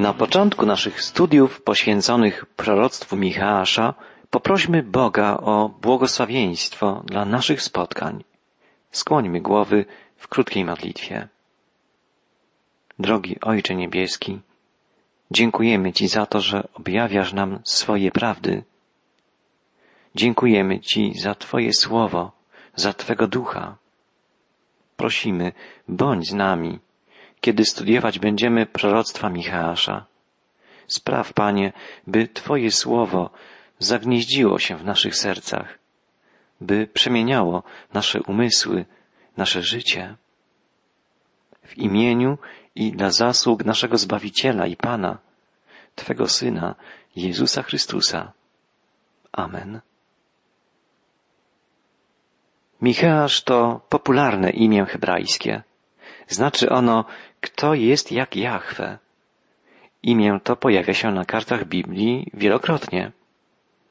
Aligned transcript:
Na 0.00 0.14
początku 0.14 0.66
naszych 0.66 1.02
studiów 1.02 1.62
poświęconych 1.62 2.46
proroctwu 2.46 3.16
Michała 3.16 3.64
poprośmy 4.30 4.82
Boga 4.82 5.36
o 5.36 5.68
błogosławieństwo 5.68 7.02
dla 7.04 7.24
naszych 7.24 7.62
spotkań. 7.62 8.24
Skłońmy 8.90 9.40
głowy 9.40 9.84
w 10.16 10.28
krótkiej 10.28 10.64
modlitwie. 10.64 11.28
Drogi 12.98 13.40
Ojcze 13.40 13.74
Niebieski, 13.74 14.40
dziękujemy 15.30 15.92
Ci 15.92 16.08
za 16.08 16.26
to, 16.26 16.40
że 16.40 16.68
objawiasz 16.74 17.32
nam 17.32 17.60
swoje 17.64 18.10
prawdy. 18.10 18.62
Dziękujemy 20.14 20.80
Ci 20.80 21.18
za 21.18 21.34
Twoje 21.34 21.72
słowo, 21.72 22.32
za 22.74 22.92
Twego 22.92 23.26
ducha. 23.26 23.76
Prosimy, 24.96 25.52
bądź 25.88 26.28
z 26.28 26.34
nami 26.34 26.78
kiedy 27.40 27.64
studiować 27.64 28.18
będziemy 28.18 28.66
proroctwa 28.66 29.30
Michała. 29.30 30.06
Spraw, 30.86 31.32
Panie, 31.32 31.72
by 32.06 32.28
Twoje 32.28 32.70
słowo 32.70 33.30
zagnieździło 33.78 34.58
się 34.58 34.76
w 34.76 34.84
naszych 34.84 35.16
sercach, 35.16 35.78
by 36.60 36.86
przemieniało 36.86 37.62
nasze 37.92 38.22
umysły, 38.22 38.84
nasze 39.36 39.62
życie. 39.62 40.16
W 41.62 41.78
imieniu 41.78 42.38
i 42.74 42.92
dla 42.92 43.10
zasług 43.10 43.64
naszego 43.64 43.98
Zbawiciela 43.98 44.66
i 44.66 44.76
Pana, 44.76 45.18
Twego 45.94 46.28
Syna, 46.28 46.74
Jezusa 47.16 47.62
Chrystusa. 47.62 48.32
Amen. 49.32 49.80
Micheasz 52.82 53.42
to 53.42 53.80
popularne 53.88 54.50
imię 54.50 54.86
hebrajskie. 54.86 55.62
Znaczy 56.28 56.70
ono 56.70 57.04
kto 57.40 57.74
jest 57.74 58.12
jak 58.12 58.36
Jahwe? 58.36 58.98
Imię 60.02 60.40
to 60.44 60.56
pojawia 60.56 60.94
się 60.94 61.10
na 61.10 61.24
kartach 61.24 61.64
Biblii 61.64 62.30
wielokrotnie. 62.34 63.12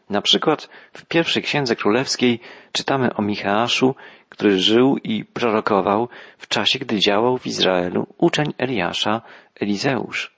Na 0.09 0.21
przykład 0.21 0.69
w 0.93 1.05
pierwszej 1.05 1.43
księdze 1.43 1.75
królewskiej 1.75 2.39
czytamy 2.71 3.13
o 3.13 3.21
Micheaszu, 3.21 3.95
który 4.29 4.59
żył 4.59 4.97
i 5.03 5.25
prorokował 5.25 6.09
w 6.37 6.47
czasie, 6.47 6.79
gdy 6.79 6.99
działał 6.99 7.37
w 7.37 7.47
Izraelu 7.47 8.07
uczeń 8.17 8.53
Eliasza, 8.57 9.21
Elizeusz, 9.61 10.31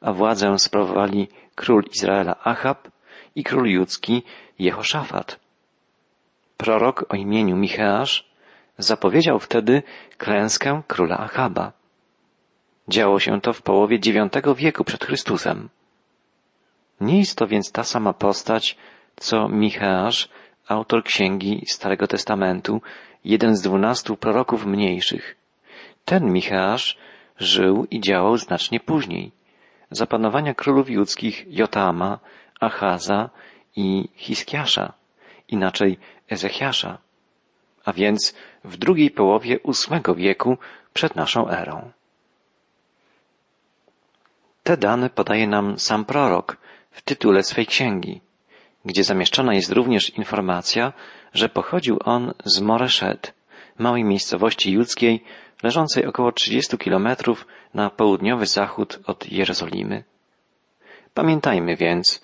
a 0.00 0.12
władzę 0.12 0.58
sprawowali 0.58 1.28
król 1.54 1.84
Izraela 1.94 2.36
Achab 2.44 2.88
i 3.34 3.44
król 3.44 3.66
judzki 3.66 4.22
Jehoszafat. 4.58 5.40
Prorok 6.56 7.04
o 7.08 7.16
imieniu 7.16 7.56
Micheasz 7.56 8.28
zapowiedział 8.78 9.38
wtedy 9.38 9.82
klęskę 10.18 10.82
króla 10.86 11.18
Achaba. 11.18 11.77
Działo 12.88 13.20
się 13.20 13.40
to 13.40 13.52
w 13.52 13.62
połowie 13.62 13.96
IX 13.96 14.56
wieku 14.56 14.84
przed 14.84 15.04
Chrystusem. 15.04 15.68
Nie 17.00 17.18
jest 17.18 17.38
to 17.38 17.46
więc 17.46 17.72
ta 17.72 17.84
sama 17.84 18.12
postać, 18.12 18.76
co 19.16 19.48
Micheasz, 19.48 20.28
autor 20.68 21.04
księgi 21.04 21.64
Starego 21.68 22.06
Testamentu, 22.06 22.82
jeden 23.24 23.56
z 23.56 23.62
dwunastu 23.62 24.16
proroków 24.16 24.66
mniejszych. 24.66 25.36
Ten 26.04 26.32
Micheasz 26.32 26.98
żył 27.38 27.86
i 27.90 28.00
działał 28.00 28.36
znacznie 28.36 28.80
później, 28.80 29.32
za 29.90 30.06
panowania 30.06 30.54
królów 30.54 30.90
judzkich 30.90 31.46
Jotama, 31.48 32.18
Achaza 32.60 33.30
i 33.76 34.08
Hiskiasza, 34.14 34.92
inaczej 35.48 35.98
Ezechiasza, 36.30 36.98
a 37.84 37.92
więc 37.92 38.34
w 38.64 38.76
drugiej 38.76 39.10
połowie 39.10 39.60
ósmego 39.60 40.14
wieku 40.14 40.58
przed 40.92 41.16
naszą 41.16 41.48
erą. 41.48 41.90
Te 44.68 44.76
dane 44.76 45.10
podaje 45.10 45.46
nam 45.46 45.78
sam 45.78 46.04
prorok 46.04 46.56
w 46.90 47.02
tytule 47.02 47.42
swej 47.42 47.66
księgi, 47.66 48.20
gdzie 48.84 49.04
zamieszczona 49.04 49.54
jest 49.54 49.72
również 49.72 50.10
informacja, 50.10 50.92
że 51.34 51.48
pochodził 51.48 51.98
on 52.04 52.34
z 52.44 52.60
Moreszet, 52.60 53.34
małej 53.78 54.04
miejscowości 54.04 54.72
judzkiej, 54.72 55.24
leżącej 55.62 56.06
około 56.06 56.32
30 56.32 56.78
kilometrów 56.78 57.46
na 57.74 57.90
południowy 57.90 58.46
zachód 58.46 59.00
od 59.06 59.32
Jerozolimy. 59.32 60.04
Pamiętajmy 61.14 61.76
więc, 61.76 62.20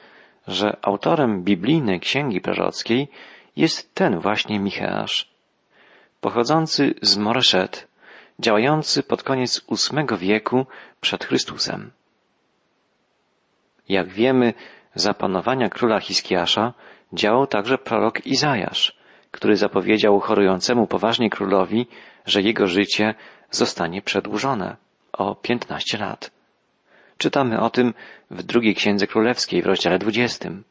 że 0.49 0.77
autorem 0.83 1.43
biblijnej 1.45 2.01
księgi 2.01 2.41
prorockiej 2.41 3.09
jest 3.57 3.95
ten 3.95 4.19
właśnie 4.19 4.59
Micheasz, 4.61 5.31
pochodzący 6.21 6.95
z 7.03 7.17
Moreszet, 7.17 7.89
działający 8.39 9.03
pod 9.03 9.23
koniec 9.23 9.61
ósmego 9.67 10.19
wieku 10.19 10.67
przed 11.01 11.25
Chrystusem. 11.25 11.91
Jak 13.89 14.09
wiemy, 14.09 14.55
za 14.95 15.15
panowania 15.15 15.69
króla 15.69 16.01
Hiskiasza 16.01 16.73
działał 17.13 17.47
także 17.47 17.79
prorok 17.79 18.27
Izajasz, 18.27 18.97
który 19.31 19.57
zapowiedział 19.57 20.21
chorującemu 20.21 20.87
poważnie 20.87 21.31
królowi, 21.31 21.87
że 22.27 22.43
jego 22.43 22.67
życie 22.67 23.15
zostanie 23.51 24.03
przedłużone 24.03 24.77
o 25.13 25.35
piętnaście 25.35 25.99
lat. 25.99 26.31
Czytamy 27.19 27.61
o 27.61 27.71
tym 27.71 27.95
w 28.31 28.43
drugiej 28.43 28.75
księdze 28.75 29.07
królewskiej 29.07 29.63
w 29.63 29.67
rozdziale 29.67 29.99
dwudziestym. 29.99 30.65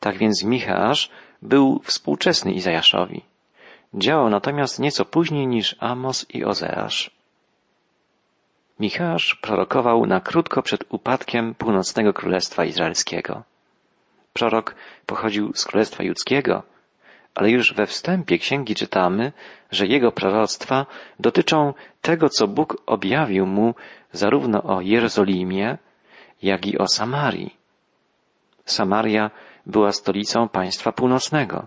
Tak 0.00 0.16
więc 0.16 0.44
Micheasz 0.44 1.10
był 1.42 1.80
współczesny 1.84 2.52
Izajaszowi. 2.52 3.22
Działał 3.94 4.30
natomiast 4.30 4.78
nieco 4.78 5.04
później 5.04 5.46
niż 5.46 5.76
Amos 5.80 6.26
i 6.30 6.44
Ozeasz. 6.44 7.10
Michasz 8.80 9.34
prorokował 9.34 10.06
na 10.06 10.20
krótko 10.20 10.62
przed 10.62 10.84
upadkiem 10.88 11.54
północnego 11.54 12.12
królestwa 12.12 12.64
izraelskiego. 12.64 13.42
Prorok 14.32 14.74
pochodził 15.06 15.52
z 15.54 15.64
królestwa 15.64 16.04
judzkiego, 16.04 16.62
ale 17.34 17.50
już 17.50 17.74
we 17.74 17.86
wstępie 17.86 18.38
księgi 18.38 18.74
czytamy, 18.74 19.32
że 19.70 19.86
jego 19.86 20.12
proroctwa 20.12 20.86
dotyczą 21.20 21.74
tego, 22.02 22.28
co 22.28 22.48
Bóg 22.48 22.82
objawił 22.86 23.46
mu 23.46 23.74
zarówno 24.12 24.62
o 24.62 24.80
Jerozolimie, 24.80 25.78
jak 26.42 26.66
i 26.66 26.78
o 26.78 26.88
Samarii. 26.88 27.56
Samaria 28.64 29.30
była 29.66 29.92
stolicą 29.92 30.48
państwa 30.48 30.92
północnego. 30.92 31.66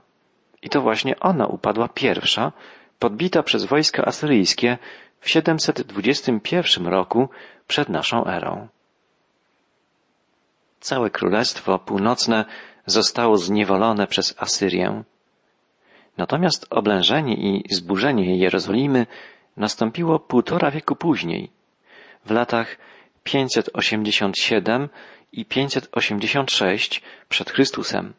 I 0.61 0.69
to 0.69 0.81
właśnie 0.81 1.19
ona 1.19 1.47
upadła 1.47 1.87
pierwsza, 1.87 2.51
podbita 2.99 3.43
przez 3.43 3.65
wojska 3.65 4.05
asyryjskie 4.05 4.77
w 5.19 5.29
721 5.29 6.87
roku 6.87 7.29
przed 7.67 7.89
naszą 7.89 8.25
erą. 8.25 8.67
Całe 10.79 11.09
Królestwo 11.09 11.79
Północne 11.79 12.45
zostało 12.85 13.37
zniewolone 13.37 14.07
przez 14.07 14.35
Asyrię. 14.37 15.03
Natomiast 16.17 16.67
oblężenie 16.69 17.33
i 17.33 17.63
zburzenie 17.73 18.37
Jerozolimy 18.37 19.05
nastąpiło 19.57 20.19
półtora 20.19 20.71
wieku 20.71 20.95
później, 20.95 21.51
w 22.25 22.31
latach 22.31 22.77
587 23.23 24.89
i 25.31 25.45
586 25.45 27.01
przed 27.29 27.51
Chrystusem, 27.51 28.13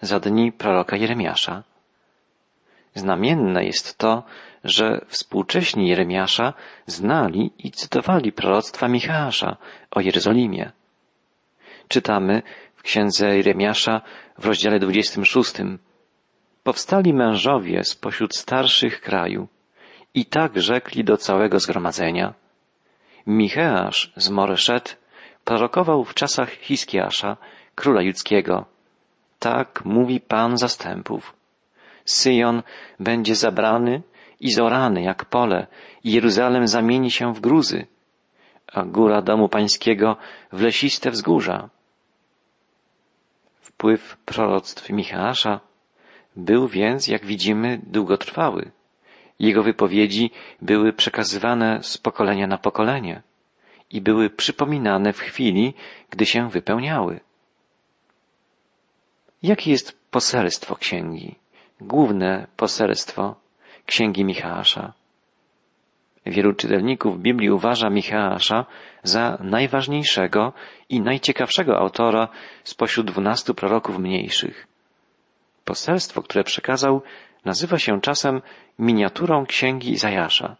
za 0.00 0.20
dni 0.20 0.52
proroka 0.52 0.96
Jeremiasza. 0.96 1.62
Znamienne 2.94 3.64
jest 3.64 3.98
to, 3.98 4.22
że 4.64 5.04
współcześni 5.08 5.88
Jeremiasza 5.88 6.52
znali 6.86 7.52
i 7.58 7.70
cytowali 7.70 8.32
proroctwa 8.32 8.88
Michała 8.88 9.56
o 9.90 10.00
Jerozolimie. 10.00 10.72
Czytamy 11.88 12.42
w 12.74 12.82
księdze 12.82 13.36
Jeremiasza 13.36 14.00
w 14.38 14.46
rozdziale 14.46 14.78
26. 14.78 15.52
Powstali 16.62 17.14
mężowie 17.14 17.84
spośród 17.84 18.36
starszych 18.36 19.00
kraju 19.00 19.48
i 20.14 20.26
tak 20.26 20.62
rzekli 20.62 21.04
do 21.04 21.16
całego 21.16 21.60
zgromadzenia. 21.60 22.34
Micheasz 23.26 24.12
z 24.16 24.30
Moreszet 24.30 24.96
prorokował 25.44 26.04
w 26.04 26.14
czasach 26.14 26.50
Hiskiasza, 26.50 27.36
króla 27.74 28.02
judzkiego. 28.02 28.64
Tak 29.38 29.84
mówi 29.84 30.20
Pan 30.20 30.58
zastępów. 30.58 31.36
Syjon 32.04 32.62
będzie 33.00 33.34
zabrany 33.34 34.02
i 34.40 34.52
zorany 34.52 35.02
jak 35.02 35.24
pole 35.24 35.66
i 36.04 36.12
Jeruzalem 36.12 36.68
zamieni 36.68 37.10
się 37.10 37.34
w 37.34 37.40
gruzy, 37.40 37.86
a 38.72 38.82
góra 38.82 39.22
domu 39.22 39.48
pańskiego 39.48 40.16
w 40.52 40.60
lesiste 40.60 41.10
wzgórza. 41.10 41.68
Wpływ 43.60 44.16
proroctw 44.24 44.90
Michała 44.90 45.60
był 46.36 46.68
więc, 46.68 47.08
jak 47.08 47.26
widzimy, 47.26 47.80
długotrwały. 47.82 48.70
Jego 49.38 49.62
wypowiedzi 49.62 50.30
były 50.62 50.92
przekazywane 50.92 51.82
z 51.82 51.98
pokolenia 51.98 52.46
na 52.46 52.58
pokolenie 52.58 53.22
i 53.90 54.00
były 54.00 54.30
przypominane 54.30 55.12
w 55.12 55.18
chwili, 55.18 55.74
gdy 56.10 56.26
się 56.26 56.50
wypełniały. 56.50 57.20
Jakie 59.42 59.70
jest 59.70 59.98
poselstwo 60.10 60.76
księgi? 60.76 61.34
Główne 61.80 62.46
poselstwo 62.56 63.43
księgi 63.86 64.24
Michała. 64.24 64.92
Wielu 66.26 66.52
czytelników 66.52 67.20
Biblii 67.20 67.50
uważa 67.50 67.90
Micheasza 67.90 68.66
za 69.02 69.38
najważniejszego 69.40 70.52
i 70.88 71.00
najciekawszego 71.00 71.78
autora 71.78 72.28
spośród 72.64 73.06
dwunastu 73.06 73.54
proroków 73.54 73.98
mniejszych. 73.98 74.66
Poselstwo, 75.64 76.22
które 76.22 76.44
przekazał, 76.44 77.02
nazywa 77.44 77.78
się 77.78 78.00
czasem 78.00 78.42
miniaturą 78.78 79.46
księgi 79.46 79.92
Izajasza. 79.92 80.56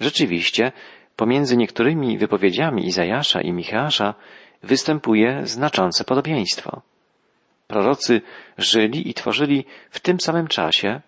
Rzeczywiście, 0.00 0.72
pomiędzy 1.16 1.56
niektórymi 1.56 2.18
wypowiedziami 2.18 2.86
Izajasza 2.86 3.40
i 3.40 3.52
Micheasza 3.52 4.14
występuje 4.62 5.40
znaczące 5.46 6.04
podobieństwo. 6.04 6.82
Prorocy 7.66 8.20
żyli 8.58 9.10
i 9.10 9.14
tworzyli 9.14 9.64
w 9.90 10.00
tym 10.00 10.20
samym 10.20 10.46
czasie, 10.46 11.00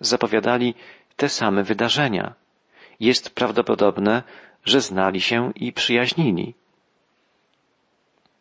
zapowiadali 0.00 0.74
te 1.16 1.28
same 1.28 1.62
wydarzenia. 1.62 2.34
Jest 3.00 3.30
prawdopodobne, 3.30 4.22
że 4.64 4.80
znali 4.80 5.20
się 5.20 5.52
i 5.54 5.72
przyjaźnili. 5.72 6.54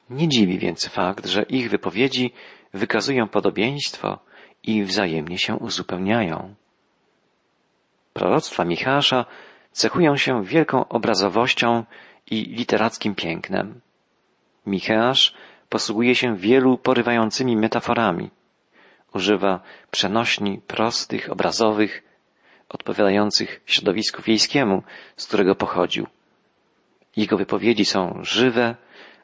Nie 0.09 0.27
dziwi 0.27 0.59
więc 0.59 0.87
fakt, 0.87 1.25
że 1.25 1.43
ich 1.43 1.69
wypowiedzi 1.69 2.33
wykazują 2.73 3.27
podobieństwo 3.27 4.19
i 4.63 4.83
wzajemnie 4.83 5.37
się 5.37 5.55
uzupełniają. 5.55 6.55
Proroctwa 8.13 8.65
Michała 8.65 9.25
cechują 9.71 10.17
się 10.17 10.43
wielką 10.43 10.87
obrazowością 10.87 11.83
i 12.31 12.35
literackim 12.43 13.15
pięknem. 13.15 13.81
Micheasz 14.65 15.33
posługuje 15.69 16.15
się 16.15 16.37
wielu 16.37 16.77
porywającymi 16.77 17.57
metaforami. 17.57 18.29
Używa 19.13 19.59
przenośni, 19.91 20.61
prostych, 20.67 21.31
obrazowych, 21.31 22.03
odpowiadających 22.69 23.61
środowisku 23.65 24.21
wiejskiemu, 24.21 24.83
z 25.17 25.27
którego 25.27 25.55
pochodził. 25.55 26.07
Jego 27.15 27.37
wypowiedzi 27.37 27.85
są 27.85 28.19
żywe, 28.21 28.75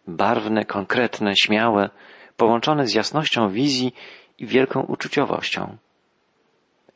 barwne, 0.07 0.65
konkretne, 0.65 1.35
śmiałe, 1.35 1.89
połączone 2.37 2.87
z 2.87 2.93
jasnością 2.93 3.49
wizji 3.49 3.93
i 4.39 4.45
wielką 4.45 4.81
uczuciowością. 4.81 5.77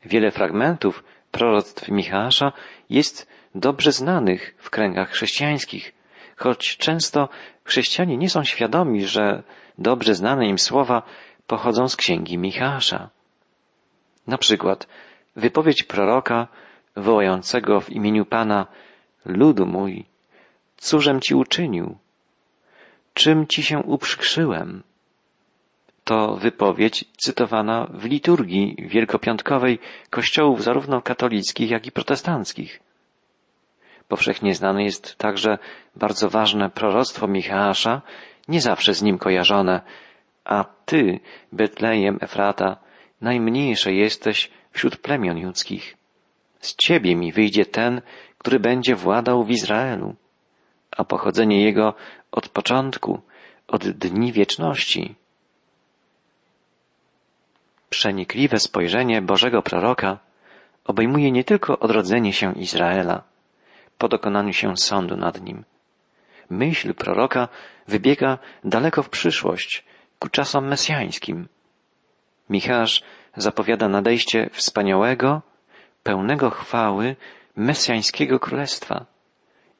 Wiele 0.04 0.30
fragmentów 0.30 1.04
proroctw 1.30 1.88
Michała 1.88 2.52
jest 2.90 3.28
dobrze 3.54 3.92
znanych 3.92 4.54
w 4.58 4.70
kręgach 4.70 5.10
chrześcijańskich, 5.10 5.92
choć 6.36 6.76
często 6.76 7.28
chrześcijanie 7.64 8.16
nie 8.16 8.30
są 8.30 8.44
świadomi, 8.44 9.06
że 9.06 9.42
dobrze 9.78 10.14
znane 10.14 10.46
im 10.46 10.58
słowa 10.58 11.02
pochodzą 11.48 11.88
z 11.88 11.96
księgi 11.96 12.38
Michała. 12.38 13.08
Na 14.26 14.38
przykład 14.38 14.86
wypowiedź 15.36 15.82
proroka 15.82 16.48
wołającego 16.96 17.80
w 17.80 17.90
imieniu 17.90 18.24
Pana 18.24 18.66
ludu 19.24 19.66
mój, 19.66 20.04
cóżem 20.76 21.20
ci 21.20 21.34
uczynił? 21.34 21.96
Czym 23.14 23.46
ci 23.46 23.62
się 23.62 23.78
uprzykrzyłem? 23.78 24.82
To 26.04 26.36
wypowiedź 26.36 27.04
cytowana 27.16 27.86
w 27.90 28.04
liturgii 28.04 28.76
wielkopiątkowej 28.78 29.78
kościołów 30.10 30.62
zarówno 30.62 31.02
katolickich, 31.02 31.70
jak 31.70 31.86
i 31.86 31.92
protestanckich. 31.92 32.80
Powszechnie 34.08 34.54
znane 34.54 34.84
jest 34.84 35.16
także 35.16 35.58
bardzo 35.96 36.30
ważne 36.30 36.70
proroctwo 36.70 37.28
Michała, 37.28 37.72
nie 38.48 38.60
zawsze 38.60 38.94
z 38.94 39.02
nim 39.02 39.18
kojarzone, 39.18 39.80
a 40.48 40.64
ty, 40.64 41.20
Betlejem 41.52 42.18
Efrata, 42.20 42.76
najmniejsze 43.20 43.92
jesteś 43.92 44.50
wśród 44.72 44.96
plemion 44.96 45.38
judzkich. 45.38 45.96
Z 46.60 46.76
ciebie 46.76 47.16
mi 47.16 47.32
wyjdzie 47.32 47.66
ten, 47.66 48.00
który 48.38 48.60
będzie 48.60 48.94
władał 48.94 49.44
w 49.44 49.50
Izraelu, 49.50 50.14
a 50.96 51.04
pochodzenie 51.04 51.64
jego 51.64 51.94
od 52.32 52.48
początku, 52.48 53.20
od 53.68 53.88
dni 53.88 54.32
wieczności. 54.32 55.14
Przenikliwe 57.90 58.58
spojrzenie 58.58 59.22
Bożego 59.22 59.62
proroka 59.62 60.18
obejmuje 60.84 61.30
nie 61.32 61.44
tylko 61.44 61.78
odrodzenie 61.78 62.32
się 62.32 62.52
Izraela, 62.52 63.22
po 63.98 64.08
dokonaniu 64.08 64.52
się 64.52 64.76
sądu 64.76 65.16
nad 65.16 65.42
nim. 65.42 65.64
Myśl 66.50 66.94
proroka 66.94 67.48
wybiega 67.88 68.38
daleko 68.64 69.02
w 69.02 69.08
przyszłość, 69.08 69.84
ku 70.18 70.28
czasom 70.28 70.68
mesjańskim. 70.68 71.48
Michasz 72.50 73.02
zapowiada 73.36 73.88
nadejście 73.88 74.50
wspaniałego, 74.52 75.42
pełnego 76.02 76.50
chwały 76.50 77.16
mesjańskiego 77.56 78.38
królestwa 78.38 79.06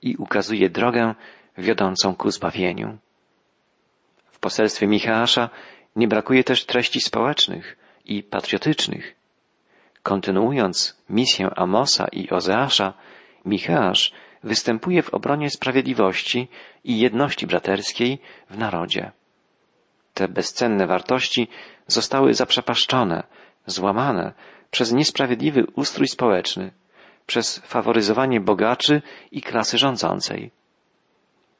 i 0.02 0.16
ukazuje 0.16 0.70
drogę 0.70 1.14
wiodącą 1.58 2.14
ku 2.14 2.30
zbawieniu. 2.30 2.98
W 4.30 4.38
poselstwie 4.38 4.86
Michała 4.86 5.50
nie 5.96 6.08
brakuje 6.08 6.44
też 6.44 6.66
treści 6.66 7.00
społecznych 7.00 7.76
i 8.04 8.22
patriotycznych. 8.22 9.14
Kontynuując 10.02 10.96
misję 11.10 11.50
Amosa 11.56 12.06
i 12.12 12.30
Ozeasza, 12.30 12.94
Micheasz 13.44 14.12
występuje 14.44 15.02
w 15.02 15.14
obronie 15.14 15.50
sprawiedliwości 15.50 16.48
i 16.84 16.98
jedności 16.98 17.46
braterskiej 17.46 18.18
w 18.50 18.58
narodzie. 18.58 19.12
Te 20.18 20.28
bezcenne 20.28 20.86
wartości 20.86 21.48
zostały 21.86 22.34
zaprzepaszczone, 22.34 23.22
złamane 23.66 24.32
przez 24.70 24.92
niesprawiedliwy 24.92 25.66
ustrój 25.76 26.08
społeczny, 26.08 26.70
przez 27.26 27.58
faworyzowanie 27.58 28.40
bogaczy 28.40 29.02
i 29.32 29.42
klasy 29.42 29.78
rządzącej. 29.78 30.50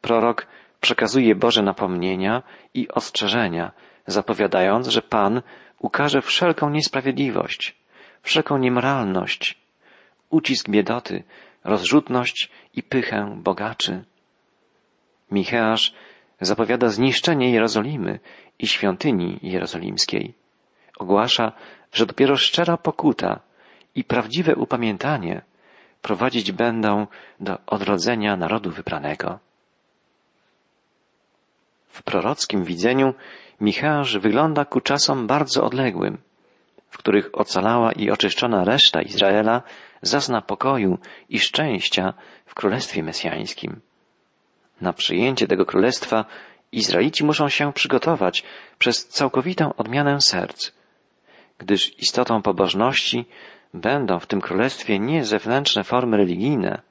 Prorok 0.01 0.47
przekazuje 0.81 1.35
Boże 1.35 1.63
napomnienia 1.63 2.43
i 2.75 2.89
ostrzeżenia, 2.89 3.73
zapowiadając, 4.07 4.89
że 4.89 5.03
Pan 5.03 5.43
ukaże 5.79 6.23
wszelką 6.23 6.71
niesprawiedliwość, 6.71 7.77
wszelką 8.23 8.59
niemoralność, 8.59 9.59
ucisk 10.31 10.69
biedoty, 10.69 11.25
rozrzutność 11.65 12.51
i 12.75 12.83
pychę 12.83 13.37
bogaczy. 13.37 14.05
Micheasz 15.31 15.95
zapowiada 16.41 16.89
zniszczenie 16.89 17.51
Jerozolimy 17.51 18.21
i 18.59 18.67
świątyni 18.67 19.39
jerozolimskiej. 19.43 20.35
Ogłasza, 20.99 21.53
że 21.93 22.07
dopiero 22.07 22.37
szczera 22.37 22.77
pokuta 22.77 23.41
i 23.95 24.05
prawdziwe 24.05 24.55
upamiętanie 24.55 25.43
prowadzić 26.03 26.53
będą 26.53 27.07
do 27.41 27.59
odrodzenia 27.67 28.37
narodu 28.37 28.71
wybranego. 28.71 29.39
W 31.89 32.03
prorockim 32.03 32.65
widzeniu 32.65 33.15
Michasz 33.61 34.19
wygląda 34.19 34.65
ku 34.65 34.81
czasom 34.81 35.27
bardzo 35.27 35.65
odległym, 35.65 36.19
w 36.91 36.99
których 36.99 37.31
ocalała 37.33 37.93
i 37.93 38.11
oczyszczona 38.11 38.65
reszta 38.65 39.03
Izraela 39.03 39.63
zazna 40.03 40.43
pokoju 40.43 40.99
i 41.29 41.39
szczęścia 41.39 42.15
w 42.47 42.55
Królestwie 42.55 43.03
Mesjańskim. 43.03 43.81
Na 44.81 44.93
przyjęcie 44.93 45.47
tego 45.47 45.67
Królestwa 45.67 46.25
Izraelici 46.73 47.25
muszą 47.25 47.49
się 47.49 47.73
przygotować 47.73 48.45
przez 48.79 49.09
całkowitą 49.09 49.75
odmianę 49.75 50.21
serc, 50.21 50.73
gdyż 51.59 51.99
istotą 51.99 52.43
pobożności 52.43 53.27
będą 53.75 54.19
w 54.19 54.27
tym 54.27 54.41
Królestwie 54.41 54.99
nie 54.99 55.25
zewnętrzne 55.25 55.85
formy 55.85 56.17
religijne, 56.17 56.83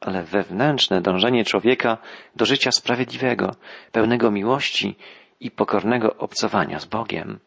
ale 0.00 0.22
wewnętrzne 0.22 1.00
dążenie 1.00 1.44
człowieka 1.44 1.98
do 2.36 2.44
życia 2.44 2.72
sprawiedliwego, 2.72 3.54
pełnego 3.92 4.30
miłości 4.30 4.96
i 5.40 5.50
pokornego 5.50 6.16
obcowania 6.16 6.78
z 6.78 6.84
Bogiem. 6.84 7.38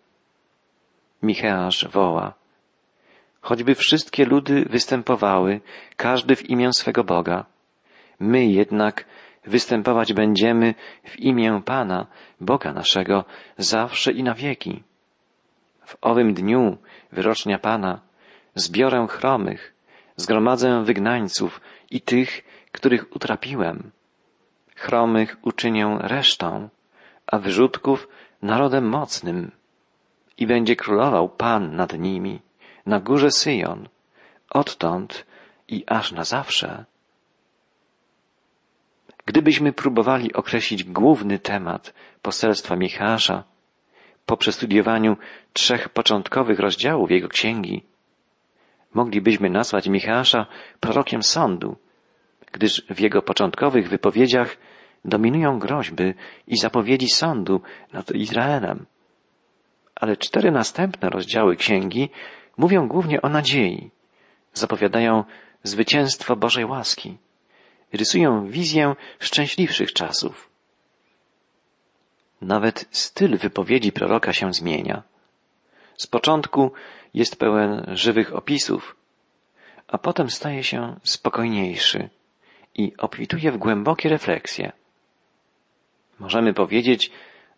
Micheasz 1.24 1.88
woła, 1.88 2.34
choćby 3.42 3.76
wszystkie 3.76 4.26
ludy 4.26 4.66
występowały, 4.70 5.62
każdy 5.96 6.36
w 6.36 6.50
imię 6.50 6.74
swego 6.74 7.04
Boga, 7.04 7.46
my 8.20 8.46
jednak 8.46 9.06
występować 9.44 10.14
będziemy 10.14 10.74
w 11.04 11.20
imię 11.20 11.62
Pana, 11.66 12.08
Boga 12.42 12.74
naszego, 12.74 13.26
zawsze 13.58 14.12
i 14.12 14.24
na 14.24 14.34
wieki. 14.34 14.84
W 15.86 15.98
owym 16.02 16.34
dniu 16.34 16.78
wyrocznia 17.12 17.60
Pana 17.60 18.02
zbiorę 18.56 19.08
chromych, 19.10 19.74
zgromadzę 20.16 20.84
wygnańców 20.84 21.62
i 21.92 22.02
tych, 22.02 22.44
których 22.72 23.16
utrapiłem. 23.16 23.92
Chromych 24.76 25.38
uczynię 25.42 25.98
resztą, 26.02 26.70
a 27.28 27.40
wyrzutków 27.40 28.08
narodem 28.42 28.90
mocnym. 28.90 29.52
I 30.38 30.48
będzie 30.48 30.76
królował 30.76 31.30
Pan 31.30 31.76
nad 31.76 32.00
nimi, 32.00 32.42
na 32.86 33.00
górze 33.00 33.32
Syjon, 33.32 33.90
odtąd 34.50 35.26
i 35.68 35.84
aż 35.88 36.12
na 36.12 36.24
zawsze. 36.24 36.86
Gdybyśmy 39.26 39.74
próbowali 39.74 40.34
określić 40.34 40.84
główny 40.84 41.40
temat 41.40 41.94
poselstwa 42.22 42.76
Michała 42.76 43.44
po 44.26 44.38
przestudiowaniu 44.38 45.18
trzech 45.54 45.90
początkowych 45.90 46.60
rozdziałów 46.60 47.12
jego 47.12 47.28
księgi, 47.28 47.84
Moglibyśmy 48.94 49.50
nazwać 49.50 49.88
Michała 49.88 50.46
prorokiem 50.80 51.24
sądu, 51.24 51.76
gdyż 52.52 52.86
w 52.90 53.00
jego 53.00 53.22
początkowych 53.22 53.90
wypowiedziach 53.90 54.58
dominują 55.06 55.60
groźby 55.60 56.14
i 56.48 56.58
zapowiedzi 56.58 57.08
sądu 57.08 57.62
nad 57.94 58.12
Izraelem. 58.12 58.86
Ale 59.96 60.18
cztery 60.18 60.52
następne 60.52 61.10
rozdziały 61.10 61.56
księgi 61.56 62.10
mówią 62.58 62.88
głównie 62.88 63.22
o 63.22 63.30
nadziei, 63.30 63.92
zapowiadają 64.54 65.24
zwycięstwo 65.64 66.36
Bożej 66.36 66.66
łaski, 66.66 67.18
rysują 67.94 68.48
wizję 68.48 68.96
szczęśliwszych 69.20 69.94
czasów. 69.94 70.50
Nawet 72.42 72.88
styl 72.92 73.38
wypowiedzi 73.38 73.92
proroka 73.92 74.34
się 74.34 74.54
zmienia. 74.54 75.04
Z 75.98 76.08
początku 76.08 76.72
jest 77.14 77.36
pełen 77.36 77.86
żywych 77.94 78.36
opisów, 78.36 78.96
a 79.88 79.98
potem 79.98 80.30
staje 80.30 80.64
się 80.64 80.96
spokojniejszy 81.04 82.10
i 82.76 82.94
obfituje 82.98 83.52
w 83.52 83.58
głębokie 83.58 84.10
refleksje. 84.10 84.72
Możemy 86.20 86.54
powiedzieć, 86.54 87.12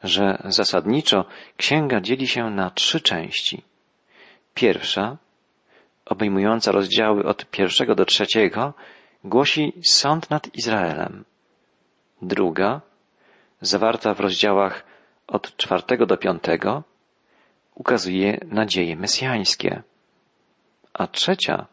że 0.03 0.41
zasadniczo 0.45 1.25
księga 1.57 2.01
dzieli 2.01 2.27
się 2.27 2.49
na 2.49 2.69
trzy 2.69 3.01
części. 3.01 3.63
Pierwsza, 4.53 5.17
obejmująca 6.05 6.71
rozdziały 6.71 7.23
od 7.23 7.45
pierwszego 7.45 7.95
do 7.95 8.05
trzeciego, 8.05 8.73
głosi 9.23 9.73
sąd 9.83 10.29
nad 10.29 10.55
Izraelem. 10.55 11.25
Druga, 12.21 12.81
zawarta 13.61 14.13
w 14.13 14.19
rozdziałach 14.19 14.85
od 15.27 15.57
czwartego 15.57 16.05
do 16.05 16.17
piątego, 16.17 16.83
ukazuje 17.75 18.39
nadzieje 18.45 18.95
mesjańskie. 18.95 19.83
A 20.93 21.07
trzecia, 21.07 21.65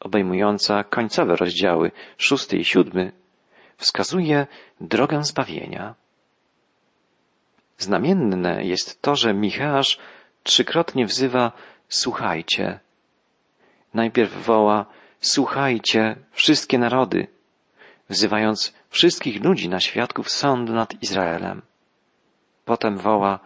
obejmująca 0.00 0.84
końcowe 0.84 1.36
rozdziały 1.36 1.90
szósty 2.18 2.56
i 2.56 2.64
siódmy, 2.64 3.12
wskazuje 3.76 4.46
drogę 4.80 5.24
zbawienia. 5.24 5.94
Znamienne 7.78 8.64
jest 8.64 9.02
to, 9.02 9.16
że 9.16 9.34
Micheasz 9.34 9.98
trzykrotnie 10.42 11.06
wzywa 11.06 11.52
słuchajcie. 11.88 12.80
Najpierw 13.94 14.46
woła 14.46 14.86
słuchajcie 15.20 16.16
wszystkie 16.32 16.78
narody, 16.78 17.26
wzywając 18.08 18.74
wszystkich 18.88 19.44
ludzi 19.44 19.68
na 19.68 19.80
świadków 19.80 20.30
sądu 20.30 20.72
nad 20.72 21.02
Izraelem. 21.02 21.62
Potem 22.64 22.98
woła 22.98 23.38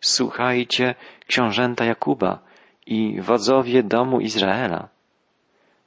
słuchajcie 0.00 0.94
książęta 1.26 1.84
Jakuba 1.84 2.38
i 2.86 3.20
wodzowie 3.20 3.82
domu 3.82 4.20
Izraela, 4.20 4.88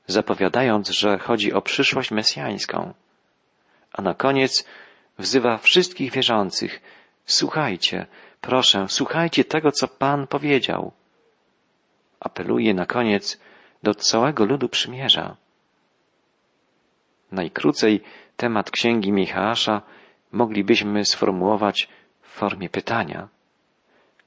zapowiadając, 0.07 0.89
że 0.89 1.17
chodzi 1.17 1.53
o 1.53 1.61
przyszłość 1.61 2.11
mesjańską. 2.11 2.93
A 3.93 4.01
na 4.01 4.13
koniec 4.13 4.65
wzywa 5.17 5.57
wszystkich 5.57 6.11
wierzących, 6.11 6.81
słuchajcie, 7.25 8.05
proszę, 8.41 8.85
słuchajcie 8.89 9.45
tego, 9.45 9.71
co 9.71 9.88
Pan 9.88 10.27
powiedział. 10.27 10.91
Apeluje 12.19 12.73
na 12.73 12.85
koniec 12.85 13.39
do 13.83 13.95
całego 13.95 14.45
ludu 14.45 14.69
przymierza. 14.69 15.38
Najkrócej 17.31 18.01
temat 18.38 18.71
księgi 18.71 19.11
Michała 19.11 19.81
moglibyśmy 20.31 21.05
sformułować 21.05 21.89
w 22.21 22.27
formie 22.27 22.69
pytania. 22.69 23.27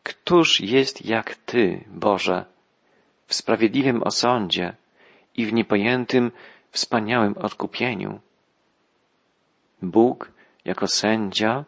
Któż 0.02 0.60
jest 0.60 1.06
jak 1.06 1.34
Ty, 1.34 1.84
Boże, 1.86 2.44
w 3.26 3.34
sprawiedliwym 3.34 4.02
osądzie 4.02 4.76
i 5.36 5.46
w 5.46 5.52
niepojętym, 5.52 6.32
wspaniałym 6.70 7.38
odkupieniu? 7.38 8.20
Bóg 9.82 10.32
jako 10.64 10.86
sędzia 10.86 11.64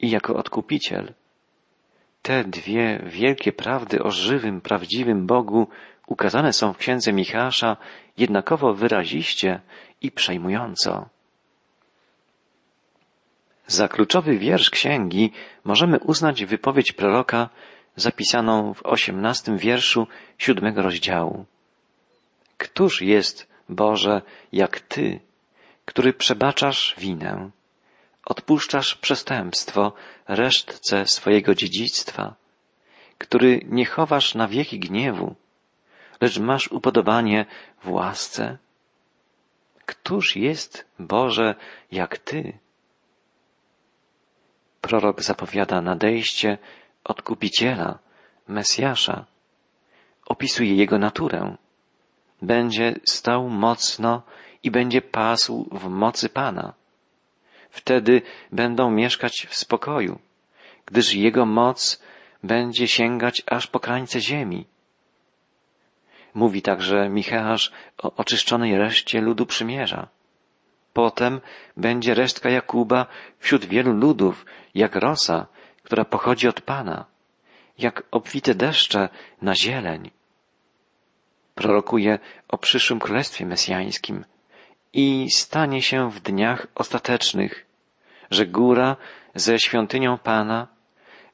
i 0.00 0.10
jako 0.10 0.36
odkupiciel. 0.36 1.14
Te 2.22 2.44
dwie 2.44 3.02
wielkie 3.06 3.52
prawdy 3.52 4.02
o 4.02 4.10
żywym, 4.10 4.60
prawdziwym 4.60 5.26
Bogu 5.26 5.68
ukazane 6.06 6.52
są 6.52 6.72
w 6.72 6.76
księdze 6.76 7.12
Michała 7.12 7.76
jednakowo 8.18 8.74
wyraziście 8.74 9.60
i 10.00 10.10
przejmująco. 10.10 11.08
Za 13.66 13.88
kluczowy 13.88 14.38
wiersz 14.38 14.70
księgi 14.70 15.32
możemy 15.64 15.98
uznać 15.98 16.44
wypowiedź 16.44 16.92
proroka 16.92 17.48
zapisaną 17.96 18.74
w 18.74 18.86
osiemnastym 18.86 19.58
wierszu 19.58 20.06
siódmego 20.38 20.82
rozdziału. 20.82 21.44
Któż 22.58 23.02
jest, 23.02 23.48
Boże, 23.68 24.22
jak 24.52 24.80
Ty, 24.80 25.20
który 25.84 26.12
przebaczasz 26.12 26.94
winę, 26.98 27.50
odpuszczasz 28.26 28.94
przestępstwo 28.94 29.92
resztce 30.28 31.06
swojego 31.06 31.54
dziedzictwa, 31.54 32.34
który 33.18 33.60
nie 33.64 33.86
chowasz 33.86 34.34
na 34.34 34.48
wieki 34.48 34.78
gniewu, 34.78 35.34
lecz 36.20 36.38
masz 36.38 36.68
upodobanie 36.68 37.46
w 37.82 37.90
łasce? 37.90 38.58
Któż 39.86 40.36
jest, 40.36 40.86
Boże, 40.98 41.54
jak 41.92 42.18
Ty? 42.18 42.58
Prorok 44.80 45.22
zapowiada 45.22 45.80
nadejście 45.80 46.58
odkupiciela, 47.04 47.98
Mesjasza. 48.48 49.24
Opisuje 50.26 50.74
jego 50.74 50.98
naturę. 50.98 51.56
Będzie 52.42 52.94
stał 53.04 53.48
mocno 53.48 54.22
i 54.62 54.70
będzie 54.70 55.02
pasł 55.02 55.68
w 55.72 55.88
mocy 55.88 56.28
Pana. 56.28 56.74
Wtedy 57.70 58.22
będą 58.52 58.90
mieszkać 58.90 59.46
w 59.50 59.56
spokoju, 59.56 60.18
gdyż 60.86 61.14
jego 61.14 61.46
moc 61.46 62.02
będzie 62.42 62.88
sięgać 62.88 63.42
aż 63.46 63.66
po 63.66 63.80
krańce 63.80 64.20
ziemi. 64.20 64.66
Mówi 66.34 66.62
także 66.62 67.08
Micheasz 67.08 67.72
o 67.98 68.14
oczyszczonej 68.16 68.78
reszcie 68.78 69.20
ludu 69.20 69.46
przymierza. 69.46 70.08
Potem 70.92 71.40
będzie 71.76 72.14
resztka 72.14 72.50
Jakuba 72.50 73.06
wśród 73.38 73.64
wielu 73.64 73.92
ludów, 73.92 74.46
jak 74.74 74.96
rosa, 74.96 75.46
która 75.82 76.04
pochodzi 76.04 76.48
od 76.48 76.60
Pana, 76.60 77.04
jak 77.78 78.02
obfite 78.10 78.54
deszcze 78.54 79.08
na 79.42 79.54
zieleń. 79.54 80.10
Prorokuje 81.54 82.18
o 82.48 82.58
przyszłym 82.58 83.00
królestwie 83.00 83.46
mesjańskim 83.46 84.24
i 84.92 85.30
stanie 85.30 85.82
się 85.82 86.10
w 86.10 86.20
dniach 86.20 86.66
ostatecznych, 86.74 87.66
że 88.30 88.46
góra 88.46 88.96
ze 89.34 89.58
świątynią 89.58 90.18
Pana 90.18 90.68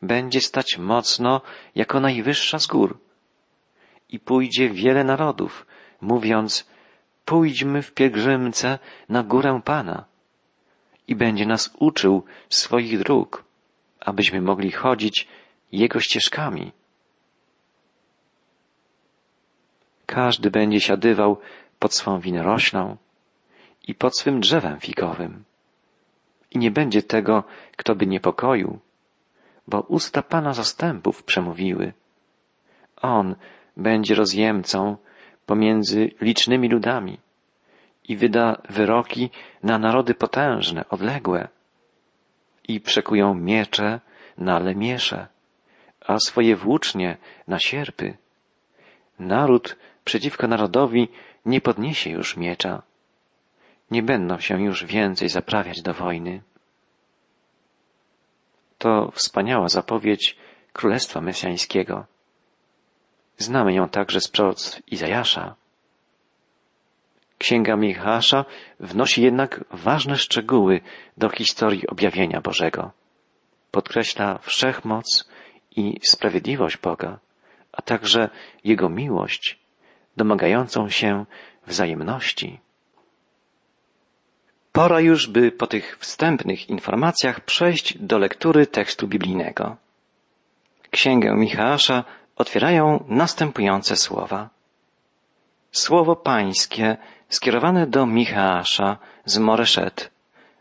będzie 0.02 0.40
stać 0.40 0.78
mocno 0.78 1.40
jako 1.75 2.00
najwyższa 2.00 2.59
z 2.59 2.66
gór 2.66 2.99
i 4.10 4.18
pójdzie 4.18 4.70
wiele 4.70 5.04
narodów, 5.04 5.66
mówiąc, 6.00 6.68
pójdźmy 7.24 7.82
w 7.82 7.92
pielgrzymce 7.92 8.78
na 9.08 9.22
górę 9.22 9.60
Pana 9.64 10.04
i 11.08 11.16
będzie 11.16 11.46
nas 11.46 11.70
uczył 11.78 12.24
swoich 12.48 12.98
dróg, 12.98 13.44
abyśmy 14.00 14.40
mogli 14.40 14.70
chodzić 14.70 15.28
Jego 15.72 16.00
ścieżkami. 16.00 16.72
Każdy 20.06 20.50
będzie 20.50 20.80
siadywał 20.80 21.40
pod 21.78 21.94
swą 21.94 22.20
winoroślą 22.20 22.96
i 23.88 23.94
pod 23.94 24.18
swym 24.18 24.40
drzewem 24.40 24.80
figowym. 24.80 25.44
I 26.50 26.58
nie 26.58 26.70
będzie 26.70 27.02
tego, 27.02 27.44
kto 27.76 27.94
by 27.94 28.06
niepokoił, 28.06 28.78
bo 29.66 29.80
usta 29.80 30.22
Pana 30.22 30.54
zastępów 30.54 31.22
przemówiły. 31.22 31.92
On 33.02 33.34
będzie 33.76 34.14
rozjemcą 34.14 34.96
pomiędzy 35.46 36.10
licznymi 36.20 36.68
ludami 36.68 37.18
i 38.08 38.16
wyda 38.16 38.62
wyroki 38.68 39.30
na 39.62 39.78
narody 39.78 40.14
potężne, 40.14 40.88
odległe 40.88 41.48
i 42.68 42.80
przekują 42.80 43.34
miecze 43.34 44.00
na 44.38 44.58
lemiesze, 44.58 45.26
a 46.06 46.18
swoje 46.18 46.56
włócznie 46.56 47.16
na 47.48 47.58
sierpy. 47.58 48.16
Naród 49.18 49.76
przeciwko 50.04 50.48
narodowi 50.48 51.08
nie 51.46 51.60
podniesie 51.60 52.10
już 52.10 52.36
miecza. 52.36 52.82
Nie 53.90 54.02
będą 54.02 54.38
się 54.38 54.62
już 54.62 54.84
więcej 54.84 55.28
zaprawiać 55.28 55.82
do 55.82 55.94
wojny. 55.94 56.42
To 58.78 59.10
wspaniała 59.10 59.68
zapowiedź 59.68 60.36
Królestwa 60.72 61.20
Mesjańskiego. 61.20 62.06
Znamy 63.40 63.73
ją 63.73 63.88
także 63.88 64.20
z 64.20 64.28
proroctw 64.28 64.92
Izajasza. 64.92 65.54
Księga 67.38 67.76
Michała 67.76 68.44
wnosi 68.80 69.23
jednak 69.23 69.64
ważne 69.70 70.16
szczegóły 70.16 70.80
do 71.16 71.28
historii 71.28 71.87
objawienia 71.87 72.40
Bożego. 72.40 72.90
Podkreśla 73.70 74.38
wszechmoc 74.38 75.28
i 75.76 76.00
sprawiedliwość 76.02 76.76
Boga, 76.76 77.18
a 77.73 77.82
także 77.82 78.30
Jego 78.64 78.88
miłość 78.88 79.59
domagającą 80.16 80.88
się 80.88 81.25
wzajemności. 81.66 82.61
Pora 84.73 85.00
już, 85.00 85.26
by 85.26 85.52
po 85.52 85.66
tych 85.66 85.99
wstępnych 85.99 86.70
informacjach 86.70 87.40
przejść 87.40 87.99
do 87.99 88.18
lektury 88.18 88.66
tekstu 88.66 89.09
biblijnego. 89.09 89.76
Księgę 90.90 91.35
Michała 91.37 91.78
otwierają 92.40 93.04
następujące 93.09 93.97
słowa. 93.97 94.49
Słowo 95.73 96.16
pańskie 96.16 96.97
skierowane 97.28 97.87
do 97.87 98.06
Michała 98.06 98.62
z 99.25 99.38
Moreszet 99.38 100.11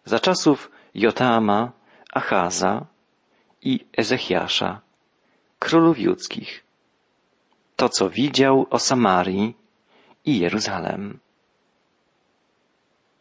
za 0.06 0.20
czasów 0.20 0.72
Jotama, 0.96 1.72
Achaza 2.14 2.86
i 3.62 3.86
Ezechiasza, 3.98 4.82
królów 5.60 6.00
judzkich. 6.00 6.64
To, 7.76 7.90
co 7.90 8.10
widział 8.10 8.68
o 8.70 8.80
Samarii 8.80 9.58
i 10.26 10.40
Jeruzalem. 10.40 11.20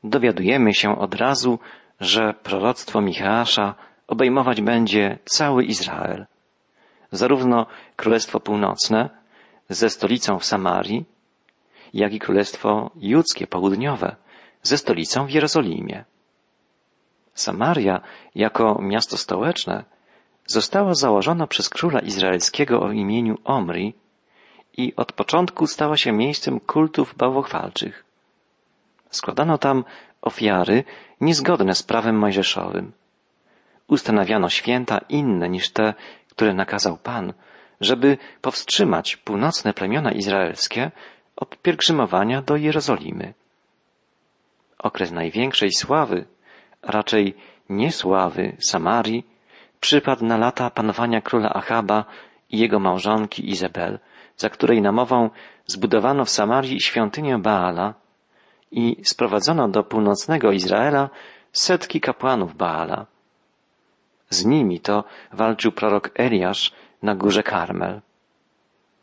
Dowiadujemy 0.05 0.75
się 0.75 0.99
od 0.99 1.15
razu, 1.15 1.59
że 2.01 2.35
proroctwo 2.43 3.01
Michała 3.01 3.75
obejmować 4.07 4.61
będzie 4.61 5.19
cały 5.25 5.65
Izrael. 5.65 6.27
Zarówno 7.13 7.67
Królestwo 7.97 8.41
Północne 8.41 9.11
ze 9.69 9.91
stolicą 9.91 10.39
w 10.39 10.45
Samarii, 10.45 11.05
jak 11.95 12.13
i 12.13 12.19
Królestwo 12.19 12.91
Judzkie 12.97 13.47
Południowe 13.47 14.17
ze 14.63 14.79
stolicą 14.79 15.27
w 15.27 15.31
Jerozolimie. 15.31 16.05
Samaria 17.35 18.01
jako 18.35 18.79
miasto 18.83 19.17
stołeczne 19.17 19.85
została 20.47 20.95
założona 20.95 21.47
przez 21.47 21.69
króla 21.69 22.01
izraelskiego 22.01 22.83
o 22.83 22.93
imieniu 22.93 23.39
Omri 23.45 23.95
i 24.77 24.97
od 24.97 25.13
początku 25.13 25.67
stała 25.67 25.97
się 25.97 26.13
miejscem 26.13 26.61
kultów 26.61 27.15
bałwochwalczych. 27.17 28.05
Składano 29.11 29.59
tam 29.59 29.85
ofiary 30.23 30.85
niezgodne 31.21 31.75
z 31.75 31.83
prawem 31.83 32.19
mojżeszowym. 32.19 32.93
Ustanawiano 33.87 34.49
święta 34.49 34.99
inne 35.09 35.49
niż 35.49 35.71
te, 35.71 35.95
które 36.39 36.55
nakazał 36.55 36.97
Pan, 36.97 37.33
żeby 37.81 38.19
powstrzymać 38.41 39.17
północne 39.17 39.75
plemiona 39.75 40.13
izraelskie 40.13 40.91
od 41.37 41.57
pielgrzymowania 41.63 42.43
do 42.43 42.57
Jerozolimy. 42.57 43.35
Okres 44.79 45.11
największej 45.13 45.73
sławy, 45.73 46.27
a 46.83 46.93
raczej 46.93 47.35
niesławy 47.69 48.57
Samarii, 48.61 49.27
przypadł 49.81 50.25
na 50.25 50.37
lata 50.37 50.71
panowania 50.71 51.21
króla 51.21 51.51
Achaba 51.55 52.05
i 52.51 52.59
jego 52.59 52.79
małżonki 52.79 53.51
Izabel, 53.51 53.99
za 54.37 54.49
której 54.49 54.83
namową 54.83 55.31
zbudowano 55.67 56.25
w 56.25 56.31
Samarii 56.31 56.81
świątynię 56.81 57.39
Baala 57.39 57.95
i 58.71 58.97
sprowadzono 59.05 59.69
do 59.69 59.83
północnego 59.83 60.53
Izraela 60.53 61.11
setki 61.53 62.01
kapłanów 62.01 62.57
Baala. 62.57 63.07
Z 64.31 64.45
nimi 64.45 64.81
to 64.81 65.05
walczył 65.33 65.73
prorok 65.73 66.11
Eliasz 66.15 66.73
na 67.03 67.15
górze 67.15 67.43
Karmel. 67.43 68.01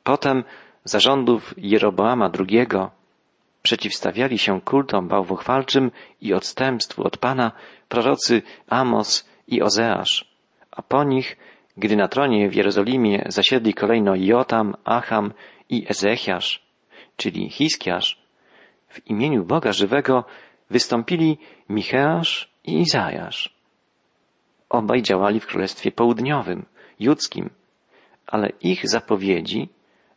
Potem 0.03 0.43
zarządów 0.83 1.53
Jeroboama 1.57 2.31
II 2.39 2.67
przeciwstawiali 3.61 4.37
się 4.37 4.61
kultom 4.61 5.07
bałwochwalczym 5.07 5.91
i 6.21 6.33
odstępstwu 6.33 7.03
od 7.03 7.17
Pana 7.17 7.51
prorocy 7.89 8.41
Amos 8.69 9.29
i 9.47 9.61
Ozeasz, 9.61 10.25
a 10.71 10.81
po 10.81 11.03
nich, 11.03 11.37
gdy 11.77 11.95
na 11.95 12.07
tronie 12.07 12.49
w 12.49 12.55
Jerozolimie 12.55 13.23
zasiedli 13.27 13.73
kolejno 13.73 14.15
Jotam, 14.15 14.75
Acham 14.83 15.33
i 15.69 15.85
Ezechiasz, 15.89 16.63
czyli 17.17 17.49
Hiskiasz, 17.49 18.19
w 18.87 19.07
imieniu 19.07 19.43
Boga 19.43 19.71
żywego 19.71 20.23
wystąpili 20.69 21.37
Micheasz 21.69 22.49
i 22.63 22.79
Izajasz. 22.81 23.54
Obaj 24.69 25.01
działali 25.01 25.39
w 25.39 25.47
Królestwie 25.47 25.91
Południowym, 25.91 26.65
Judzkim, 26.99 27.49
ale 28.27 28.49
ich 28.61 28.89
zapowiedzi, 28.89 29.69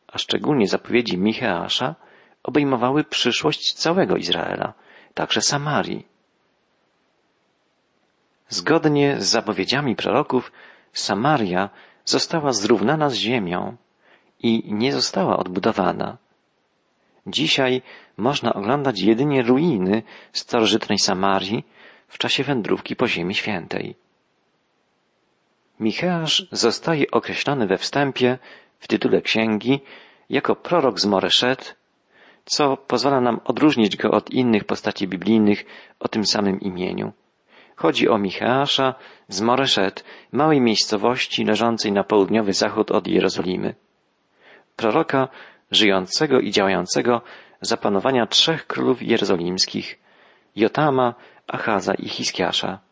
a 0.07 0.19
szczególnie 0.19 0.69
zapowiedzi 0.69 1.19
Micheasza, 1.19 1.95
obejmowały 2.43 3.05
przyszłość 3.05 3.73
całego 3.73 4.17
Izraela, 4.17 4.73
także 5.15 5.41
Samarii. 5.41 6.07
Zgodnie 8.49 9.21
z 9.21 9.27
zapowiedziami 9.27 9.97
proroków, 9.97 10.53
Samaria 10.93 11.71
została 12.05 12.53
zrównana 12.53 13.11
z 13.11 13.15
ziemią 13.15 13.77
i 14.41 14.75
nie 14.75 14.93
została 14.93 15.37
odbudowana. 15.37 16.17
Dzisiaj 17.27 17.83
można 18.17 18.53
oglądać 18.55 19.01
jedynie 19.01 19.43
ruiny 19.43 20.03
starożytnej 20.33 20.99
Samarii 20.99 21.65
w 22.09 22.19
czasie 22.19 22.45
wędrówki 22.45 22.97
po 22.97 23.09
Ziemi 23.09 23.35
Świętej. 23.35 23.97
Micheasz 25.81 26.47
zostaje 26.53 27.11
określony 27.11 27.67
we 27.67 27.79
wstępie 27.79 28.39
w 28.79 28.89
tytule 28.89 29.23
księgi 29.23 29.81
jako 30.31 30.57
prorok 30.57 31.01
z 31.01 31.07
Moreszet, 31.07 31.77
co 32.45 32.77
pozwala 32.77 33.21
nam 33.21 33.41
odróżnić 33.45 33.97
go 33.97 34.11
od 34.11 34.31
innych 34.31 34.65
postaci 34.65 35.09
biblijnych 35.09 35.65
o 36.01 36.09
tym 36.09 36.27
samym 36.27 36.61
imieniu. 36.61 37.13
Chodzi 37.77 38.09
o 38.09 38.19
Micheasza 38.19 38.95
z 39.29 39.41
Moreszet, 39.41 40.05
małej 40.33 40.61
miejscowości 40.61 41.45
leżącej 41.45 41.93
na 41.93 42.05
południowy 42.05 42.53
zachód 42.53 42.91
od 42.91 43.07
Jerozolimy. 43.07 43.75
Proroka 44.77 45.29
żyjącego 45.71 46.41
i 46.41 46.51
działającego 46.51 47.23
za 47.61 47.77
panowania 47.77 48.27
trzech 48.27 48.67
królów 48.67 49.03
jerozolimskich, 49.03 49.99
Jotama, 50.57 51.15
Achaza 51.49 51.95
i 51.95 52.09
Hiskiasza. 52.09 52.88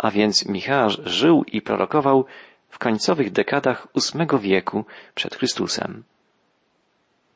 A 0.00 0.10
więc 0.10 0.46
Michał 0.46 0.88
żył 1.04 1.44
i 1.44 1.62
prorokował 1.62 2.24
w 2.68 2.78
końcowych 2.78 3.32
dekadach 3.32 3.86
ósmego 3.94 4.38
wieku 4.38 4.84
przed 5.14 5.34
Chrystusem. 5.34 6.04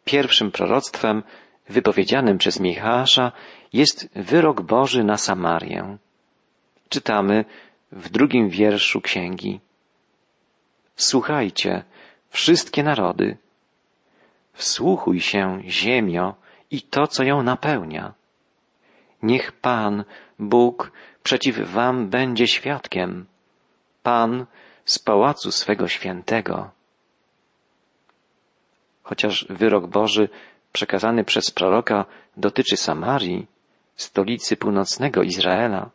Pierwszym 0.05 0.50
proroctwem 0.50 1.22
wypowiedzianym 1.68 2.38
przez 2.38 2.61
Michała 2.61 3.33
jest 3.72 4.09
wyrok 4.16 4.61
Boży 4.62 5.05
na 5.05 5.16
Samarię. 5.16 5.96
Czytamy 6.88 7.44
w 7.92 8.09
drugim 8.09 8.48
wierszu 8.48 9.00
księgi. 9.00 9.61
Słuchajcie, 10.96 11.85
wszystkie 12.31 12.83
narody, 12.83 13.37
Wsłuchuj 14.55 15.20
się, 15.20 15.62
ziemio, 15.66 16.35
i 16.70 16.83
to, 16.83 17.07
co 17.07 17.22
ją 17.22 17.42
napełnia. 17.42 18.14
Niech 19.22 19.53
Pan, 19.53 20.05
Bóg, 20.38 20.92
przeciw 21.24 21.56
wam 21.58 22.08
będzie 22.08 22.46
świadkiem. 22.46 23.26
Pan 24.02 24.46
z 24.84 24.98
pałacu 24.98 25.52
swego 25.52 25.88
świętego. 25.88 26.70
Chociaż 29.02 29.46
wyrok 29.50 29.87
Boży 29.87 30.28
przekazany 30.72 31.24
przez 31.24 31.50
proroka 31.50 32.04
dotyczy 32.37 32.76
Samarii, 32.76 33.46
stolicy 33.96 34.56
północnego 34.56 35.22
Izraela, 35.22 35.90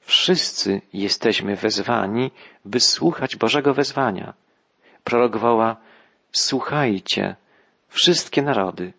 wszyscy 0.00 0.80
jesteśmy 0.92 1.56
wezwani, 1.56 2.30
by 2.64 2.80
słuchać 2.80 3.36
Bożego 3.36 3.74
wezwania. 3.74 4.34
Prorok 5.04 5.36
woła, 5.36 5.76
słuchajcie, 6.32 7.36
wszystkie 7.88 8.42
narody. 8.42 8.92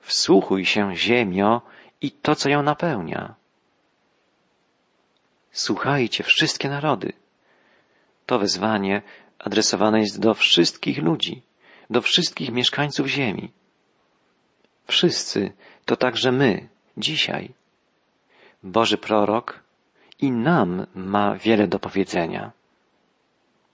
Wsłuchuj 0.00 0.64
się, 0.64 0.96
ziemio, 0.96 1.62
i 2.00 2.10
to, 2.10 2.34
co 2.34 2.48
ją 2.48 2.62
napełnia. 2.62 3.39
Słuchajcie, 5.52 6.24
wszystkie 6.24 6.68
narody. 6.68 7.12
To 8.26 8.38
wezwanie 8.38 9.02
adresowane 9.38 10.00
jest 10.00 10.20
do 10.20 10.34
wszystkich 10.34 10.98
ludzi, 10.98 11.42
do 11.90 12.02
wszystkich 12.02 12.50
mieszkańców 12.50 13.06
ziemi. 13.06 13.50
Wszyscy 14.86 15.52
to 15.84 15.96
także 15.96 16.32
my, 16.32 16.68
dzisiaj. 16.96 17.54
Boży 18.62 18.98
prorok 18.98 19.62
i 20.18 20.30
nam 20.30 20.86
ma 20.94 21.36
wiele 21.36 21.68
do 21.68 21.78
powiedzenia. 21.78 22.52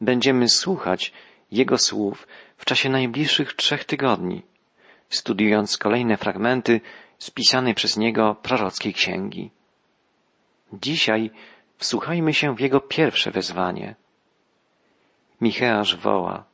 Będziemy 0.01 0.49
słuchać 0.49 1.13
Jego 1.51 1.79
słów 1.79 2.27
w 2.57 2.65
czasie 2.65 2.89
najbliższych 2.89 3.53
trzech 3.53 3.85
tygodni, 3.85 4.43
studiując 5.09 5.79
kolejne 5.79 6.17
fragmenty 6.17 6.81
spisanej 7.19 7.75
przez 7.75 7.97
niego 7.97 8.37
prorockiej 8.43 8.95
księgi. 8.95 9.51
Dzisiaj 10.73 11.31
wsłuchajmy 11.77 12.35
się 12.35 12.57
w 12.57 12.61
jego 12.61 12.81
pierwsze 12.81 13.31
wezwanie. 13.31 13.95
Micheasz 15.41 15.97
woła, 15.97 16.45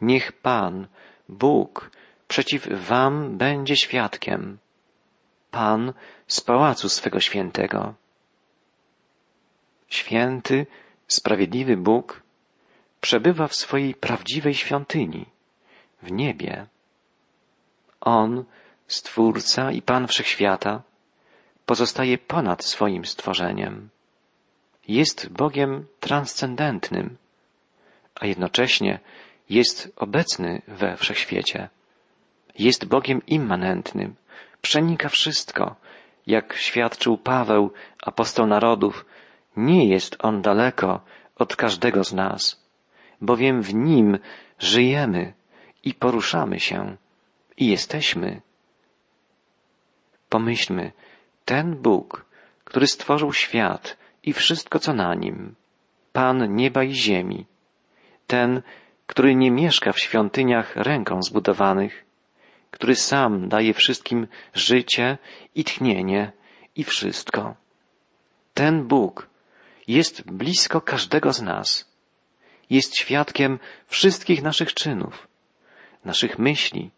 niech 0.00 0.32
Pan, 0.32 0.86
Bóg, 1.28 1.90
przeciw 2.28 2.68
wam 2.88 3.36
będzie 3.36 3.76
świadkiem. 3.76 4.58
Pan 5.50 5.92
z 6.26 6.40
pałacu 6.40 6.88
swego 6.88 7.20
świętego. 7.20 7.94
Święty, 9.88 10.66
sprawiedliwy 11.08 11.76
Bóg 11.76 12.22
przebywa 13.00 13.48
w 13.48 13.54
swojej 13.54 13.94
prawdziwej 13.94 14.54
świątyni, 14.54 15.26
w 16.02 16.12
niebie. 16.12 16.66
On, 18.00 18.44
Stwórca 18.86 19.72
i 19.72 19.82
Pan 19.82 20.06
Wszechświata, 20.06 20.82
pozostaje 21.66 22.18
ponad 22.18 22.64
swoim 22.64 23.04
stworzeniem. 23.04 23.88
Jest 24.88 25.28
Bogiem 25.32 25.86
transcendentnym, 26.00 27.16
a 28.20 28.26
jednocześnie 28.26 29.00
jest 29.50 29.92
obecny 29.96 30.62
we 30.68 30.96
wszechświecie. 30.96 31.68
Jest 32.58 32.84
Bogiem 32.84 33.26
immanentnym, 33.26 34.14
przenika 34.62 35.08
wszystko. 35.08 35.76
Jak 36.26 36.54
świadczył 36.56 37.18
Paweł, 37.18 37.72
apostoł 38.02 38.46
narodów, 38.46 39.04
nie 39.56 39.88
jest 39.88 40.16
On 40.18 40.42
daleko 40.42 41.00
od 41.36 41.56
każdego 41.56 42.04
z 42.04 42.12
nas, 42.12 42.64
bowiem 43.20 43.62
w 43.62 43.74
Nim 43.74 44.18
żyjemy 44.58 45.32
i 45.84 45.94
poruszamy 45.94 46.60
się 46.60 46.96
i 47.56 47.66
jesteśmy. 47.66 48.40
Pomyślmy, 50.28 50.92
ten 51.44 51.76
Bóg, 51.76 52.24
który 52.64 52.86
stworzył 52.86 53.32
świat 53.32 53.96
i 54.28 54.32
wszystko, 54.32 54.78
co 54.78 54.94
na 54.94 55.14
nim, 55.14 55.54
Pan 56.12 56.54
nieba 56.54 56.84
i 56.84 56.94
ziemi, 56.94 57.46
ten, 58.26 58.62
który 59.06 59.34
nie 59.34 59.50
mieszka 59.50 59.92
w 59.92 60.00
świątyniach 60.00 60.76
ręką 60.76 61.22
zbudowanych, 61.22 62.04
który 62.70 62.94
sam 62.96 63.48
daje 63.48 63.74
wszystkim 63.74 64.26
życie 64.54 65.18
i 65.54 65.64
tchnienie 65.64 66.32
i 66.76 66.84
wszystko. 66.84 67.54
Ten 68.54 68.88
Bóg 68.88 69.30
jest 69.86 70.30
blisko 70.30 70.80
każdego 70.80 71.32
z 71.32 71.42
nas. 71.42 71.92
Jest 72.70 72.96
świadkiem 72.96 73.58
wszystkich 73.86 74.42
naszych 74.42 74.74
czynów, 74.74 75.28
naszych 76.04 76.38
myśli. 76.38 76.90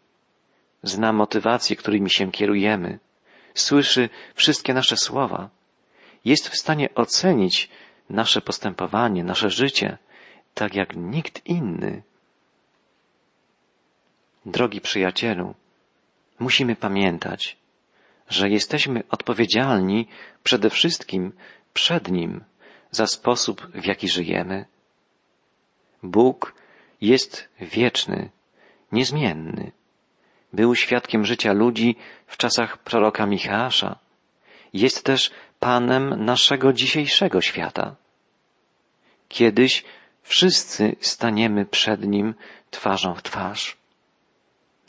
Zna 0.83 1.13
motywacje, 1.13 1.75
którymi 1.75 2.09
się 2.09 2.31
kierujemy. 2.31 2.99
Słyszy 3.53 4.09
wszystkie 4.35 4.73
nasze 4.73 4.97
słowa. 4.97 5.60
Jest 6.25 6.49
w 6.49 6.57
stanie 6.57 6.95
ocenić 6.95 7.69
nasze 8.09 8.41
postępowanie, 8.41 9.23
nasze 9.23 9.49
życie, 9.49 9.97
tak 10.53 10.75
jak 10.75 10.95
nikt 10.95 11.45
inny. 11.45 12.03
Drogi 14.45 14.81
przyjacielu, 14.81 15.55
musimy 16.39 16.75
pamiętać, 16.75 17.57
że 18.29 18.49
jesteśmy 18.49 19.03
odpowiedzialni 19.09 20.07
przede 20.43 20.69
wszystkim 20.69 21.31
przed 21.73 22.11
Nim 22.11 22.43
za 22.91 23.07
sposób, 23.07 23.67
w 23.73 23.85
jaki 23.85 24.09
żyjemy. 24.09 24.65
Bóg 26.03 26.55
jest 27.01 27.49
wieczny, 27.59 28.29
niezmienny. 28.91 29.71
Był 30.53 30.75
świadkiem 30.75 31.25
życia 31.25 31.53
ludzi 31.53 31.95
w 32.27 32.37
czasach 32.37 32.77
proroka 32.77 33.25
Michała. 33.25 33.99
Jest 34.73 35.05
też 35.05 35.31
Panem 35.69 36.25
naszego 36.25 36.73
dzisiejszego 36.73 37.41
świata. 37.41 37.95
Kiedyś 39.29 39.83
wszyscy 40.23 40.95
staniemy 40.99 41.65
przed 41.65 42.03
Nim 42.07 42.35
twarzą 42.71 43.15
w 43.15 43.23
twarz. 43.23 43.77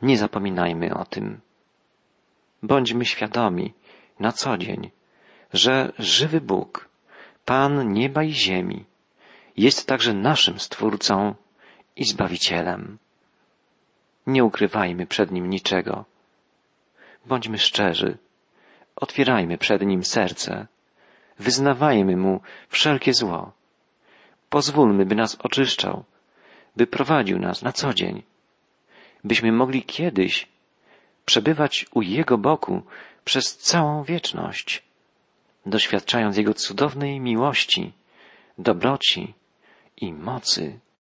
Nie 0.02 0.18
zapominajmy 0.18 0.94
o 0.94 1.04
tym. 1.04 1.40
Bądźmy 2.62 3.04
świadomi 3.04 3.74
na 4.20 4.32
co 4.32 4.58
dzień, 4.58 4.90
że 5.52 5.92
żywy 5.98 6.40
Bóg, 6.40 6.88
Pan 7.44 7.92
nieba 7.92 8.22
i 8.22 8.32
ziemi, 8.32 8.84
jest 9.56 9.86
także 9.86 10.14
naszym 10.14 10.60
Stwórcą 10.60 11.34
i 11.96 12.04
Zbawicielem. 12.04 12.98
Nie 14.26 14.44
ukrywajmy 14.44 15.06
przed 15.06 15.30
Nim 15.30 15.50
niczego. 15.50 16.04
Bądźmy 17.26 17.58
szczerzy. 17.58 18.18
Otwierajmy 18.96 19.58
przed 19.58 19.82
Nim 19.82 20.04
serce. 20.04 20.66
Wyznawajmy 21.38 22.16
Mu 22.16 22.40
wszelkie 22.68 23.14
zło. 23.14 23.52
Pozwólmy, 24.50 25.06
by 25.06 25.14
nas 25.14 25.36
oczyszczał, 25.40 26.04
by 26.76 26.86
prowadził 26.86 27.38
nas 27.38 27.62
na 27.62 27.72
co 27.72 27.94
dzień 27.94 28.22
byśmy 29.24 29.52
mogli 29.52 29.82
kiedyś 29.82 30.48
przebywać 31.24 31.86
u 31.94 32.02
Jego 32.02 32.38
boku 32.38 32.82
przez 33.24 33.56
całą 33.56 34.02
wieczność, 34.02 34.82
doświadczając 35.66 36.36
Jego 36.36 36.54
cudownej 36.54 37.20
miłości, 37.20 37.92
dobroci 38.58 39.34
i 39.96 40.12
mocy. 40.12 40.78